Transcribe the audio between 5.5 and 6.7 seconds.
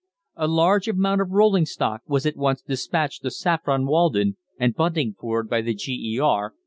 the G.E.R.